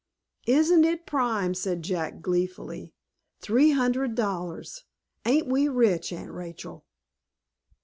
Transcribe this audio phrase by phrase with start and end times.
[0.47, 2.95] "Isn't it prime?" said Jack, gleefully;
[3.39, 4.83] "three hundred dollars!
[5.27, 6.87] Ain't we rich, Aunt Rachel?"